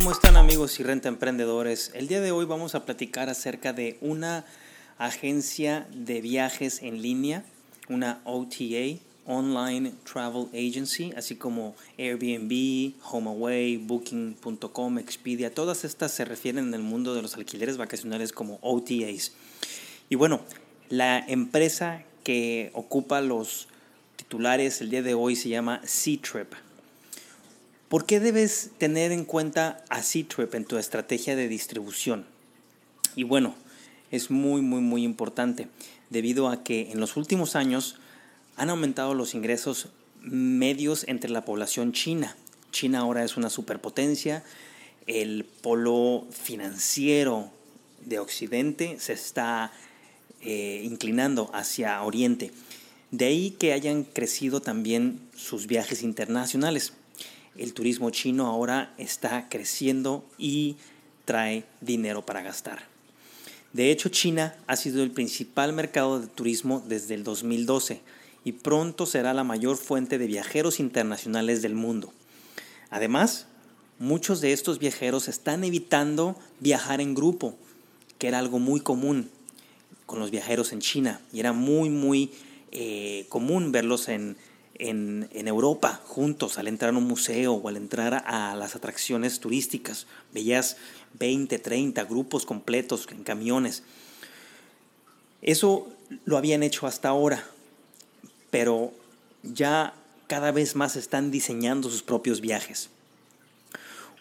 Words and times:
¿Cómo 0.00 0.12
están 0.12 0.38
amigos 0.38 0.80
y 0.80 0.82
renta 0.82 1.10
emprendedores? 1.10 1.90
El 1.92 2.08
día 2.08 2.22
de 2.22 2.32
hoy 2.32 2.46
vamos 2.46 2.74
a 2.74 2.86
platicar 2.86 3.28
acerca 3.28 3.74
de 3.74 3.98
una 4.00 4.46
agencia 4.96 5.86
de 5.92 6.22
viajes 6.22 6.80
en 6.80 7.02
línea, 7.02 7.44
una 7.86 8.22
OTA, 8.24 8.98
Online 9.26 9.92
Travel 10.10 10.46
Agency, 10.54 11.12
así 11.18 11.36
como 11.36 11.76
Airbnb, 11.98 12.94
HomeAway, 13.04 13.76
Booking.com, 13.76 14.98
Expedia, 14.98 15.52
todas 15.54 15.84
estas 15.84 16.12
se 16.12 16.24
refieren 16.24 16.68
en 16.68 16.74
el 16.74 16.82
mundo 16.82 17.14
de 17.14 17.20
los 17.20 17.36
alquileres 17.36 17.76
vacacionales 17.76 18.32
como 18.32 18.58
OTAs. 18.62 19.32
Y 20.08 20.14
bueno, 20.14 20.40
la 20.88 21.18
empresa 21.18 22.04
que 22.24 22.70
ocupa 22.72 23.20
los 23.20 23.68
titulares 24.16 24.80
el 24.80 24.88
día 24.88 25.02
de 25.02 25.12
hoy 25.12 25.36
se 25.36 25.50
llama 25.50 25.82
C-Trip. 25.84 26.54
¿Por 27.90 28.06
qué 28.06 28.20
debes 28.20 28.70
tener 28.78 29.10
en 29.10 29.24
cuenta 29.24 29.82
a 29.88 30.04
C-Trip 30.04 30.54
en 30.54 30.64
tu 30.64 30.78
estrategia 30.78 31.34
de 31.34 31.48
distribución? 31.48 32.24
Y 33.16 33.24
bueno, 33.24 33.56
es 34.12 34.30
muy, 34.30 34.62
muy, 34.62 34.80
muy 34.80 35.02
importante, 35.02 35.66
debido 36.08 36.48
a 36.48 36.62
que 36.62 36.92
en 36.92 37.00
los 37.00 37.16
últimos 37.16 37.56
años 37.56 37.96
han 38.54 38.70
aumentado 38.70 39.14
los 39.14 39.34
ingresos 39.34 39.88
medios 40.20 41.04
entre 41.08 41.32
la 41.32 41.44
población 41.44 41.92
china. 41.92 42.36
China 42.70 43.00
ahora 43.00 43.24
es 43.24 43.36
una 43.36 43.50
superpotencia, 43.50 44.44
el 45.08 45.44
polo 45.44 46.28
financiero 46.30 47.50
de 48.06 48.20
Occidente 48.20 49.00
se 49.00 49.14
está 49.14 49.72
eh, 50.42 50.82
inclinando 50.84 51.50
hacia 51.52 52.00
Oriente. 52.04 52.52
De 53.10 53.24
ahí 53.24 53.50
que 53.50 53.72
hayan 53.72 54.04
crecido 54.04 54.60
también 54.60 55.18
sus 55.34 55.66
viajes 55.66 56.04
internacionales 56.04 56.92
el 57.60 57.74
turismo 57.74 58.08
chino 58.10 58.46
ahora 58.46 58.94
está 58.96 59.50
creciendo 59.50 60.24
y 60.38 60.76
trae 61.26 61.64
dinero 61.82 62.24
para 62.24 62.40
gastar. 62.40 62.88
De 63.74 63.90
hecho, 63.90 64.08
China 64.08 64.56
ha 64.66 64.76
sido 64.76 65.02
el 65.02 65.10
principal 65.10 65.74
mercado 65.74 66.20
de 66.20 66.26
turismo 66.26 66.82
desde 66.88 67.14
el 67.14 67.22
2012 67.22 68.00
y 68.44 68.52
pronto 68.52 69.04
será 69.04 69.34
la 69.34 69.44
mayor 69.44 69.76
fuente 69.76 70.16
de 70.16 70.26
viajeros 70.26 70.80
internacionales 70.80 71.60
del 71.60 71.74
mundo. 71.74 72.14
Además, 72.88 73.46
muchos 73.98 74.40
de 74.40 74.54
estos 74.54 74.78
viajeros 74.78 75.28
están 75.28 75.62
evitando 75.62 76.36
viajar 76.60 77.02
en 77.02 77.14
grupo, 77.14 77.56
que 78.18 78.28
era 78.28 78.38
algo 78.38 78.58
muy 78.58 78.80
común 78.80 79.28
con 80.06 80.18
los 80.18 80.30
viajeros 80.30 80.72
en 80.72 80.80
China 80.80 81.20
y 81.30 81.40
era 81.40 81.52
muy, 81.52 81.90
muy 81.90 82.32
eh, 82.72 83.26
común 83.28 83.70
verlos 83.70 84.08
en 84.08 84.38
en, 84.74 85.28
Europa 85.46 86.00
juntos 86.06 86.58
al 86.58 86.68
entrar 86.68 86.94
a 86.94 86.96
un 86.96 87.04
museo 87.04 87.54
o 87.54 87.68
al 87.68 87.76
entrar 87.76 88.24
a 88.26 88.54
las 88.56 88.76
atracciones 88.76 89.40
turísticas. 89.40 90.06
Veías 90.32 90.76
20, 91.18 91.58
30 91.58 92.04
grupos 92.04 92.46
completos 92.46 93.06
en 93.10 93.22
camiones. 93.22 93.82
Eso 95.42 95.88
lo 96.24 96.36
habían 96.36 96.62
hecho 96.62 96.86
hasta 96.86 97.08
ahora, 97.08 97.44
pero 98.50 98.92
ya 99.42 99.94
cada 100.26 100.52
vez 100.52 100.76
más 100.76 100.96
están 100.96 101.30
diseñando 101.30 101.90
sus 101.90 102.02
propios 102.02 102.40
viajes. 102.40 102.90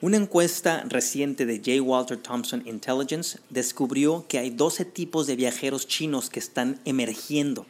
Una 0.02 0.16
encuesta 0.16 0.86
reciente 0.88 1.46
de 1.46 1.58
J. 1.58 1.82
Walter 1.82 2.18
Thompson 2.18 2.66
Intelligence 2.66 3.40
descubrió 3.50 4.26
que 4.30 4.40
hay 4.40 4.50
12 4.50 4.86
tipos 4.86 5.28
de 5.28 5.36
viajeros 5.36 5.88
chinos 5.88 6.30
que 6.30 6.40
están 6.40 6.80
emergiendo 6.86 7.66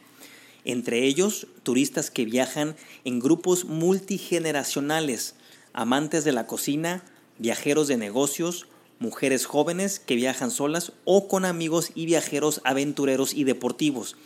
entre 0.64 1.04
ellos 1.04 1.46
turistas 1.62 2.10
que 2.10 2.24
viajan 2.24 2.76
en 3.04 3.20
grupos 3.20 3.64
multigeneracionales, 3.64 5.34
amantes 5.72 6.24
de 6.24 6.32
la 6.32 6.46
cocina, 6.46 7.04
viajeros 7.38 7.88
de 7.88 7.96
negocios, 7.96 8.66
mujeres 8.98 9.46
jóvenes 9.46 9.98
que 9.98 10.14
viajan 10.14 10.50
solas 10.50 10.92
o 11.04 11.26
con 11.26 11.44
amigos 11.44 11.90
y 11.94 12.06
viajeros 12.06 12.60
aventureros 12.64 13.32
y 13.34 13.44
deportivos. 13.44 14.16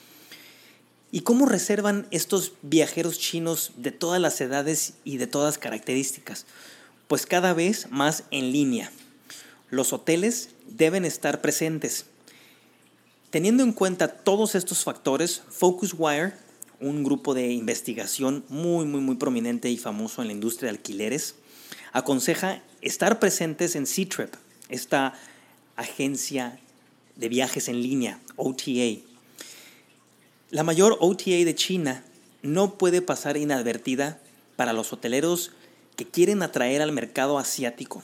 ¿Y 1.13 1.21
cómo 1.21 1.47
reservan 1.47 2.09
estos 2.11 2.53
viajeros 2.63 3.21
chinos 3.21 3.73
de 3.77 3.93
todas 3.93 4.21
las 4.21 4.41
edades 4.41 4.95
y 5.05 5.19
de 5.19 5.29
todas 5.29 5.59
características? 5.59 6.45
Pues 7.07 7.25
cada 7.25 7.55
vez 7.55 7.87
más 7.91 8.25
en 8.33 8.51
línea. 8.51 8.91
Los 9.71 9.93
hoteles 9.93 10.51
deben 10.67 11.05
estar 11.05 11.41
presentes 11.41 12.07
Teniendo 13.35 13.65
en 13.65 13.73
cuenta 13.73 14.07
todos 14.07 14.55
estos 14.55 14.85
factores, 14.85 15.43
Focuswire, 15.51 16.35
un 16.79 17.03
grupo 17.03 17.35
de 17.35 17.51
investigación 17.51 18.45
muy, 18.49 18.85
muy, 18.85 19.01
muy 19.01 19.17
prominente 19.17 19.69
y 19.71 19.77
famoso 19.77 20.23
en 20.23 20.29
la 20.29 20.35
industria 20.35 20.71
de 20.71 20.77
alquileres, 20.79 21.35
aconseja 21.93 22.63
estar 22.81 23.19
presentes 23.19 23.75
en 23.75 23.89
C-Trip, 23.89 24.33
esta 24.69 25.15
agencia 25.75 26.61
de 27.17 27.29
viajes 27.29 27.67
en 27.67 27.83
línea, 27.83 28.21
OTA. 28.37 29.01
La 30.51 30.63
mayor 30.63 30.97
OTA 31.01 31.31
de 31.45 31.57
China 31.57 32.05
no 32.43 32.79
puede 32.79 33.03
pasar 33.03 33.37
inadvertida 33.37 34.21
para 34.55 34.73
los 34.73 34.93
hoteleros 34.93 35.51
que 35.97 36.07
quieren 36.07 36.45
atraer 36.45 36.83
al 36.83 36.93
mercado 36.93 37.41
asiático. 37.41 38.01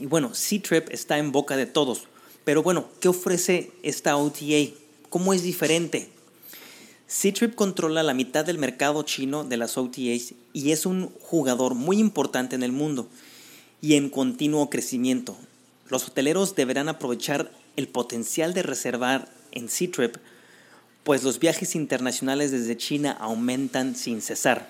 Y 0.00 0.06
bueno, 0.06 0.34
C-Trip 0.34 0.88
está 0.90 1.18
en 1.18 1.32
boca 1.32 1.58
de 1.58 1.66
todos, 1.66 2.08
pero 2.44 2.62
bueno, 2.62 2.86
¿qué 3.00 3.08
ofrece 3.08 3.70
esta 3.82 4.16
OTA? 4.16 4.72
¿Cómo 5.10 5.32
es 5.32 5.42
diferente? 5.42 6.08
Ctrip 7.06 7.54
controla 7.54 8.02
la 8.02 8.14
mitad 8.14 8.44
del 8.44 8.58
mercado 8.58 9.02
chino 9.02 9.44
de 9.44 9.58
las 9.58 9.76
OTAs 9.76 10.34
y 10.54 10.72
es 10.72 10.86
un 10.86 11.10
jugador 11.20 11.74
muy 11.74 11.98
importante 11.98 12.56
en 12.56 12.62
el 12.62 12.72
mundo 12.72 13.06
y 13.82 13.94
en 13.94 14.08
continuo 14.08 14.70
crecimiento. 14.70 15.36
Los 15.88 16.08
hoteleros 16.08 16.54
deberán 16.54 16.88
aprovechar 16.88 17.52
el 17.76 17.86
potencial 17.86 18.54
de 18.54 18.62
reservar 18.62 19.28
en 19.50 19.68
Ctrip, 19.68 20.16
pues 21.04 21.22
los 21.22 21.38
viajes 21.38 21.74
internacionales 21.74 22.50
desde 22.50 22.76
China 22.76 23.16
aumentan 23.20 23.94
sin 23.94 24.22
cesar. 24.22 24.68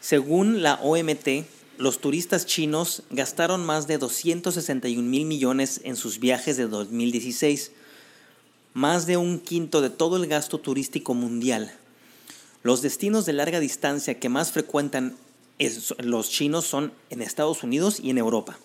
Según 0.00 0.62
la 0.62 0.80
OMT, 0.82 1.44
los 1.78 2.00
turistas 2.00 2.44
chinos 2.44 3.04
gastaron 3.10 3.64
más 3.64 3.86
de 3.86 3.98
261 3.98 5.08
mil 5.08 5.24
millones 5.24 5.80
en 5.84 5.94
sus 5.94 6.18
viajes 6.18 6.56
de 6.56 6.66
2016, 6.66 7.70
más 8.74 9.06
de 9.06 9.16
un 9.16 9.38
quinto 9.38 9.80
de 9.80 9.88
todo 9.88 10.16
el 10.16 10.26
gasto 10.26 10.58
turístico 10.58 11.14
mundial. 11.14 11.72
Los 12.64 12.82
destinos 12.82 13.26
de 13.26 13.32
larga 13.32 13.60
distancia 13.60 14.18
que 14.18 14.28
más 14.28 14.50
frecuentan 14.50 15.16
los 15.98 16.30
chinos 16.30 16.66
son 16.66 16.92
en 17.10 17.22
Estados 17.22 17.62
Unidos 17.62 18.00
y 18.02 18.10
en 18.10 18.18
Europa. 18.18 18.58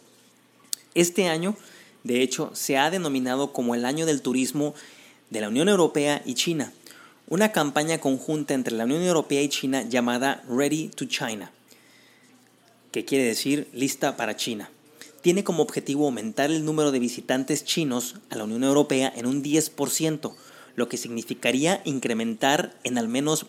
Este 0.95 1.27
año, 1.27 1.55
de 2.03 2.23
hecho, 2.23 2.49
se 2.53 2.77
ha 2.77 2.89
denominado 2.89 3.53
como 3.53 3.75
el 3.75 3.85
año 3.85 4.07
del 4.07 4.23
turismo 4.23 4.73
de 5.29 5.41
la 5.41 5.49
Unión 5.49 5.69
Europea 5.69 6.23
y 6.25 6.33
China, 6.33 6.73
una 7.27 7.51
campaña 7.51 7.99
conjunta 7.99 8.55
entre 8.55 8.75
la 8.75 8.85
Unión 8.85 9.03
Europea 9.03 9.43
y 9.43 9.49
China 9.49 9.83
llamada 9.83 10.43
Ready 10.49 10.87
to 10.89 11.05
China 11.05 11.51
que 12.93 13.03
quiere 13.03 13.25
decir 13.25 13.67
lista 13.73 14.15
para 14.15 14.37
China. 14.37 14.69
Tiene 15.21 15.43
como 15.43 15.63
objetivo 15.63 16.05
aumentar 16.05 16.51
el 16.51 16.63
número 16.63 16.91
de 16.91 16.99
visitantes 16.99 17.65
chinos 17.65 18.17
a 18.29 18.35
la 18.35 18.43
Unión 18.45 18.63
Europea 18.63 19.11
en 19.15 19.25
un 19.25 19.43
10%, 19.43 20.33
lo 20.75 20.89
que 20.89 20.97
significaría 20.97 21.81
incrementar 21.85 22.77
en 22.83 22.97
al 22.97 23.07
menos 23.07 23.47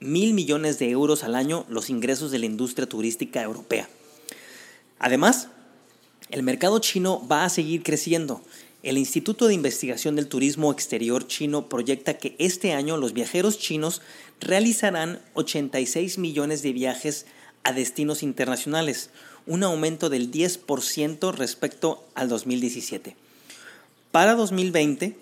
mil 0.00 0.34
millones 0.34 0.78
de 0.78 0.90
euros 0.90 1.22
al 1.24 1.36
año 1.36 1.66
los 1.68 1.88
ingresos 1.88 2.30
de 2.30 2.40
la 2.40 2.46
industria 2.46 2.88
turística 2.88 3.42
europea. 3.42 3.88
Además, 4.98 5.48
el 6.30 6.42
mercado 6.42 6.80
chino 6.80 7.26
va 7.30 7.44
a 7.44 7.50
seguir 7.50 7.84
creciendo. 7.84 8.42
El 8.82 8.98
Instituto 8.98 9.46
de 9.46 9.54
Investigación 9.54 10.16
del 10.16 10.28
Turismo 10.28 10.72
Exterior 10.72 11.26
chino 11.26 11.68
proyecta 11.68 12.18
que 12.18 12.34
este 12.38 12.72
año 12.72 12.96
los 12.96 13.12
viajeros 13.12 13.58
chinos 13.58 14.02
realizarán 14.40 15.20
86 15.34 16.18
millones 16.18 16.62
de 16.62 16.72
viajes 16.72 17.26
a 17.64 17.72
destinos 17.72 18.22
internacionales, 18.22 19.10
un 19.46 19.62
aumento 19.62 20.10
del 20.10 20.30
10% 20.30 21.32
respecto 21.34 22.04
al 22.14 22.28
2017. 22.28 23.16
Para 24.12 24.34
2020, 24.34 25.16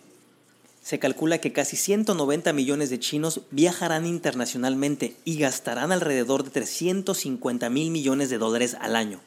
se 0.82 0.98
calcula 1.00 1.38
que 1.38 1.52
casi 1.52 1.76
190 1.76 2.52
millones 2.52 2.90
de 2.90 3.00
chinos 3.00 3.40
viajarán 3.50 4.06
internacionalmente 4.06 5.16
y 5.24 5.38
gastarán 5.38 5.90
alrededor 5.90 6.44
de 6.44 6.50
350 6.50 7.70
mil 7.70 7.90
millones 7.90 8.30
de 8.30 8.38
dólares 8.38 8.76
al 8.80 8.94
año. 8.94 9.20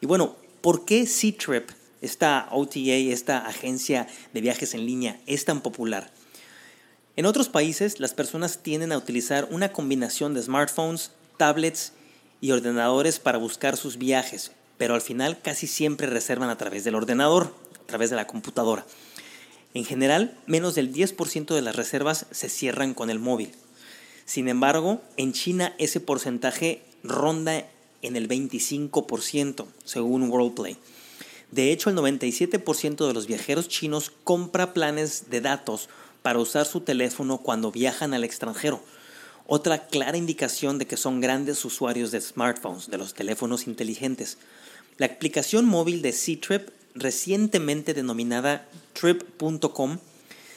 Y 0.00 0.06
bueno, 0.06 0.34
¿por 0.60 0.84
qué 0.84 1.06
C-Trip, 1.06 1.70
esta 2.00 2.48
OTA, 2.50 2.80
esta 2.80 3.46
agencia 3.46 4.08
de 4.32 4.40
viajes 4.40 4.74
en 4.74 4.84
línea, 4.84 5.20
es 5.26 5.44
tan 5.44 5.60
popular? 5.60 6.10
En 7.14 7.26
otros 7.26 7.48
países, 7.48 8.00
las 8.00 8.14
personas 8.14 8.58
tienden 8.62 8.92
a 8.92 8.98
utilizar 8.98 9.48
una 9.50 9.72
combinación 9.72 10.34
de 10.34 10.42
smartphones, 10.42 11.12
tablets 11.36 11.92
y 12.40 12.52
ordenadores 12.52 13.18
para 13.18 13.38
buscar 13.38 13.76
sus 13.76 13.98
viajes, 13.98 14.52
pero 14.76 14.94
al 14.94 15.00
final 15.00 15.40
casi 15.40 15.66
siempre 15.66 16.06
reservan 16.06 16.50
a 16.50 16.58
través 16.58 16.84
del 16.84 16.94
ordenador, 16.94 17.52
a 17.82 17.86
través 17.86 18.10
de 18.10 18.16
la 18.16 18.26
computadora. 18.26 18.86
En 19.74 19.84
general, 19.84 20.36
menos 20.46 20.74
del 20.74 20.92
10% 20.92 21.54
de 21.54 21.62
las 21.62 21.76
reservas 21.76 22.26
se 22.30 22.48
cierran 22.48 22.94
con 22.94 23.10
el 23.10 23.18
móvil. 23.18 23.52
Sin 24.24 24.48
embargo, 24.48 25.00
en 25.16 25.32
China 25.32 25.74
ese 25.78 26.00
porcentaje 26.00 26.82
ronda 27.02 27.64
en 28.02 28.16
el 28.16 28.28
25%, 28.28 29.66
según 29.84 30.30
WorldPlay. 30.30 30.76
De 31.50 31.72
hecho, 31.72 31.90
el 31.90 31.96
97% 31.96 33.06
de 33.06 33.14
los 33.14 33.26
viajeros 33.26 33.68
chinos 33.68 34.12
compra 34.24 34.74
planes 34.74 35.30
de 35.30 35.40
datos 35.40 35.88
para 36.22 36.38
usar 36.38 36.66
su 36.66 36.80
teléfono 36.80 37.38
cuando 37.38 37.72
viajan 37.72 38.12
al 38.12 38.24
extranjero. 38.24 38.82
Otra 39.50 39.86
clara 39.86 40.18
indicación 40.18 40.76
de 40.76 40.86
que 40.86 40.98
son 40.98 41.22
grandes 41.22 41.64
usuarios 41.64 42.10
de 42.10 42.20
smartphones, 42.20 42.90
de 42.90 42.98
los 42.98 43.14
teléfonos 43.14 43.66
inteligentes. 43.66 44.36
La 44.98 45.06
aplicación 45.06 45.64
móvil 45.64 46.02
de 46.02 46.12
C-Trip, 46.12 46.68
recientemente 46.94 47.94
denominada 47.94 48.68
trip.com, 48.92 50.00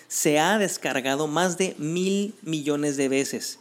se 0.10 0.40
ha 0.40 0.58
descargado 0.58 1.28
más 1.28 1.58
de 1.58 1.74
mil 1.78 2.36
millones 2.42 2.98
de 2.98 3.08
veces. 3.08 3.60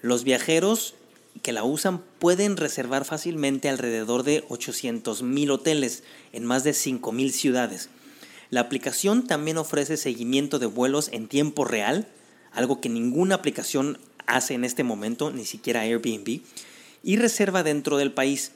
Los 0.00 0.22
viajeros 0.22 0.94
que 1.42 1.50
la 1.50 1.64
usan 1.64 2.00
pueden 2.20 2.56
reservar 2.56 3.04
fácilmente 3.04 3.68
alrededor 3.68 4.22
de 4.22 4.44
800 4.48 5.24
mil 5.24 5.50
hoteles 5.50 6.04
en 6.32 6.44
más 6.44 6.62
de 6.62 6.72
5 6.72 7.10
mil 7.10 7.32
ciudades. 7.32 7.88
La 8.48 8.60
aplicación 8.60 9.26
también 9.26 9.58
ofrece 9.58 9.96
seguimiento 9.96 10.60
de 10.60 10.66
vuelos 10.66 11.08
en 11.10 11.26
tiempo 11.26 11.64
real, 11.64 12.06
algo 12.52 12.80
que 12.80 12.88
ninguna 12.88 13.34
aplicación 13.34 13.98
hace 14.36 14.54
en 14.54 14.64
este 14.64 14.84
momento, 14.84 15.30
ni 15.30 15.44
siquiera 15.44 15.80
Airbnb, 15.82 16.40
y 17.02 17.16
reserva 17.16 17.62
dentro 17.62 17.96
del 17.96 18.12
país. 18.12 18.52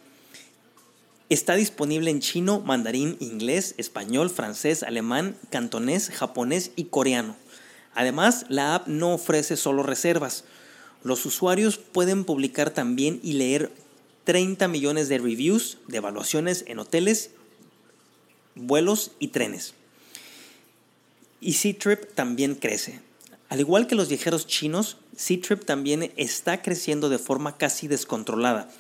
Está 1.28 1.55
disponible 1.55 2.11
en 2.11 2.20
chino, 2.20 2.61
mandarín, 2.61 3.17
inglés, 3.20 3.75
español, 3.78 4.31
francés, 4.31 4.82
alemán, 4.82 5.37
cantonés, 5.50 6.11
japonés 6.11 6.70
y 6.76 6.84
coreano. 6.84 7.37
Además, 7.94 8.46
la 8.49 8.75
app 8.75 8.87
no 8.87 9.14
ofrece 9.14 9.56
solo 9.56 9.82
reservas. 9.82 10.44
Los 11.02 11.26
usuarios 11.26 11.79
pueden 11.79 12.25
publicar 12.25 12.70
también 12.70 13.20
y 13.22 13.32
leer 13.32 13.72
30 14.25 14.69
millones 14.69 15.08
de 15.08 15.19
reviews 15.19 15.79
de 15.88 15.96
evaluaciones 15.99 16.64
en 16.69 16.79
hoteles, 16.79 17.31
vuelos 18.55 19.12
y 19.19 19.29
trenes 19.29 19.75
y 21.40 21.55
C-Trip 21.55 22.12
también 22.14 22.55
crece. 22.55 23.00
Al 23.49 23.61
igual 23.61 23.87
que 23.87 23.94
los 23.94 24.08
viajeros 24.08 24.46
chinos, 24.46 24.96
C-Trip 25.16 25.64
también 25.64 26.12
está 26.16 26.62
creciendo 26.62 27.08
de 27.08 27.18
forma 27.18 27.56
casi 27.56 27.88
descontrolada. 27.88 28.70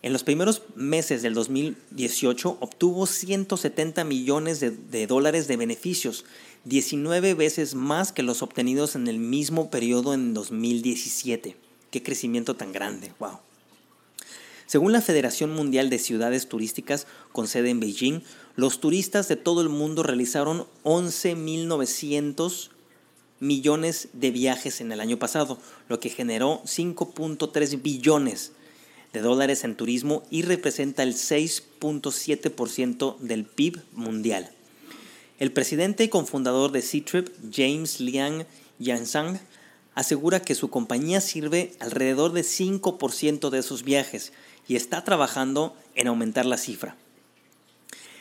En 0.00 0.12
los 0.12 0.22
primeros 0.22 0.62
meses 0.76 1.22
del 1.22 1.34
2018 1.34 2.58
obtuvo 2.60 3.06
170 3.06 4.04
millones 4.04 4.60
de, 4.60 5.06
dólares 5.08 5.48
de 5.48 5.56
beneficios, 5.56 6.24
19 6.64 7.34
veces 7.34 7.74
más 7.74 8.12
que 8.12 8.22
los 8.22 8.42
obtenidos 8.42 8.94
en 8.94 9.08
el 9.08 9.18
mismo 9.18 9.70
periodo 9.70 10.14
en 10.14 10.34
2017. 10.34 11.56
Qué 11.90 12.02
crecimiento 12.02 12.54
tan 12.54 12.72
grande, 12.72 13.12
wow. 13.18 13.38
Según 14.66 14.92
la 14.92 15.00
Federación 15.00 15.50
Mundial 15.50 15.90
de 15.90 15.98
Ciudades 15.98 16.48
Turísticas 16.48 17.06
con 17.32 17.48
sede 17.48 17.70
en 17.70 17.80
Beijing, 17.80 18.20
los 18.54 18.80
turistas 18.80 19.26
de 19.26 19.36
todo 19.36 19.62
el 19.62 19.68
mundo 19.68 20.02
realizaron 20.02 20.66
11.900 20.84 22.68
millones 23.40 24.08
de 24.12 24.30
viajes 24.30 24.80
en 24.80 24.92
el 24.92 25.00
año 25.00 25.18
pasado, 25.18 25.58
lo 25.88 25.98
que 26.00 26.10
generó 26.10 26.62
5.3 26.64 27.82
billones 27.82 28.52
de 29.12 29.20
dólares 29.20 29.64
en 29.64 29.76
turismo 29.76 30.22
y 30.30 30.42
representa 30.42 31.02
el 31.02 31.14
6.7% 31.14 33.18
del 33.18 33.44
PIB 33.44 33.82
mundial. 33.92 34.50
El 35.38 35.52
presidente 35.52 36.04
y 36.04 36.08
cofundador 36.08 36.72
de 36.72 36.80
C-Trip, 36.82 37.28
James 37.52 38.00
Liang 38.00 38.46
Yansang, 38.78 39.38
asegura 39.94 40.40
que 40.40 40.54
su 40.54 40.70
compañía 40.70 41.20
sirve 41.20 41.72
alrededor 41.80 42.32
de 42.32 42.42
5% 42.42 43.50
de 43.50 43.58
esos 43.58 43.84
viajes 43.84 44.32
y 44.66 44.76
está 44.76 45.04
trabajando 45.04 45.76
en 45.94 46.08
aumentar 46.08 46.44
la 46.44 46.58
cifra. 46.58 46.96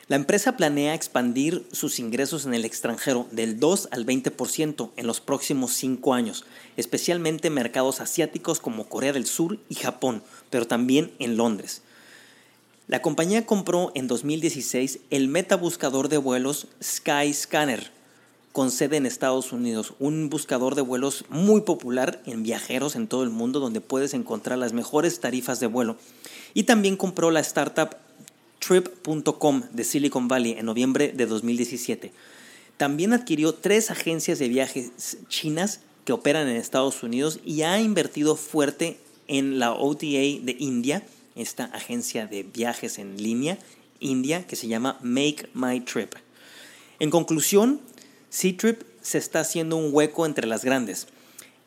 La 0.10 0.16
empresa 0.16 0.56
planea 0.56 0.94
expandir 0.94 1.68
sus 1.74 2.00
ingresos 2.00 2.46
en 2.46 2.54
el 2.54 2.64
extranjero 2.64 3.28
del 3.32 3.60
2 3.60 3.90
al 3.92 4.06
20% 4.06 4.92
en 4.96 5.06
los 5.06 5.20
próximos 5.20 5.74
5 5.74 6.14
años, 6.14 6.46
especialmente 6.78 7.50
en 7.50 7.56
mercados 7.56 8.00
asiáticos 8.00 8.62
como 8.62 8.88
Corea 8.88 9.12
del 9.12 9.26
Sur 9.26 9.60
y 9.68 9.76
Japón, 9.76 10.24
pero 10.50 10.66
también 10.66 11.12
en 11.20 11.36
Londres. 11.36 11.82
La 12.88 13.02
compañía 13.02 13.46
compró 13.46 13.92
en 13.96 14.08
2016 14.08 15.00
el 15.10 15.28
metabuscador 15.28 16.08
de 16.08 16.18
vuelos 16.18 16.68
Skyscanner, 16.82 17.92
con 18.54 18.72
sede 18.72 18.96
en 18.96 19.06
Estados 19.06 19.52
Unidos, 19.52 19.94
un 20.00 20.30
buscador 20.30 20.76
de 20.76 20.84
vuelos 20.84 21.26
muy 21.28 21.62
popular 21.62 22.22
en 22.26 22.44
viajeros 22.44 22.96
en 22.96 23.08
todo 23.08 23.24
el 23.24 23.30
mundo 23.30 23.60
donde 23.60 23.82
puedes 23.82 24.14
encontrar 24.14 24.58
las 24.58 24.72
mejores 24.72 25.20
tarifas 25.20 25.60
de 25.60 25.68
vuelo 25.68 25.98
y 26.54 26.64
también 26.64 26.96
compró 26.96 27.30
la 27.30 27.42
startup 27.42 27.98
Trip.com 28.68 29.64
de 29.72 29.84
Silicon 29.86 30.28
Valley 30.28 30.58
en 30.58 30.66
noviembre 30.66 31.14
de 31.16 31.26
2017. 31.26 32.12
También 32.76 33.14
adquirió 33.14 33.54
tres 33.54 33.92
agencias 33.92 34.40
de 34.40 34.50
viajes 34.50 35.20
chinas 35.30 35.80
que 36.04 36.12
operan 36.12 36.50
en 36.50 36.58
Estados 36.58 37.02
Unidos 37.02 37.40
y 37.46 37.62
ha 37.62 37.80
invertido 37.80 38.36
fuerte 38.36 38.98
en 39.28 39.58
la 39.58 39.72
OTA 39.72 40.08
de 40.08 40.58
India, 40.60 41.04
esta 41.36 41.66
agencia 41.66 42.28
de 42.28 42.44
viajes 42.44 42.98
en 43.00 43.16
línea 43.16 43.58
India 44.02 44.46
que 44.46 44.58
se 44.58 44.68
llama 44.68 45.00
Make 45.02 45.50
My 45.54 45.80
Trip. 45.80 46.14
En 47.00 47.10
conclusión, 47.10 47.80
C-Trip 48.30 48.82
se 49.02 49.18
está 49.18 49.40
haciendo 49.40 49.78
un 49.78 49.94
hueco 49.94 50.26
entre 50.26 50.46
las 50.46 50.66
grandes. 50.66 51.08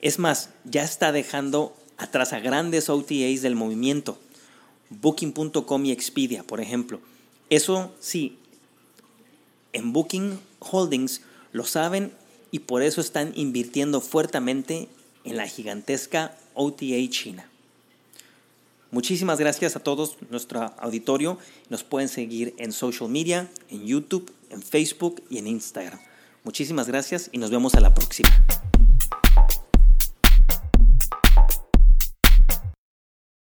Es 0.02 0.18
más, 0.18 0.50
ya 0.64 0.84
está 0.84 1.12
dejando 1.12 1.74
atrás 1.96 2.34
a 2.34 2.40
grandes 2.40 2.90
OTAs 2.90 3.40
del 3.40 3.54
movimiento. 3.54 4.18
Booking.com 4.90 5.84
y 5.86 5.92
Expedia, 5.92 6.42
por 6.42 6.60
ejemplo. 6.60 7.00
Eso 7.48 7.92
sí, 8.00 8.38
en 9.72 9.92
Booking 9.92 10.38
Holdings 10.58 11.22
lo 11.52 11.64
saben 11.64 12.12
y 12.50 12.60
por 12.60 12.82
eso 12.82 13.00
están 13.00 13.32
invirtiendo 13.36 14.00
fuertemente 14.00 14.88
en 15.24 15.36
la 15.36 15.46
gigantesca 15.46 16.36
OTA 16.54 16.96
China. 17.10 17.48
Muchísimas 18.90 19.38
gracias 19.38 19.76
a 19.76 19.80
todos 19.80 20.16
nuestro 20.30 20.74
auditorio. 20.78 21.38
Nos 21.68 21.84
pueden 21.84 22.08
seguir 22.08 22.54
en 22.58 22.72
social 22.72 23.08
media, 23.08 23.48
en 23.68 23.86
YouTube, 23.86 24.32
en 24.50 24.62
Facebook 24.62 25.22
y 25.30 25.38
en 25.38 25.46
Instagram. 25.46 26.00
Muchísimas 26.42 26.88
gracias 26.88 27.30
y 27.32 27.38
nos 27.38 27.50
vemos 27.50 27.74
a 27.74 27.80
la 27.80 27.94
próxima. 27.94 28.30